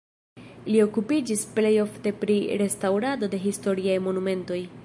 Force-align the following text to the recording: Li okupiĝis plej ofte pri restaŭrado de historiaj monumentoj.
Li 0.69 0.79
okupiĝis 0.85 1.43
plej 1.59 1.73
ofte 1.83 2.15
pri 2.23 2.39
restaŭrado 2.65 3.33
de 3.35 3.45
historiaj 3.47 4.03
monumentoj. 4.09 4.61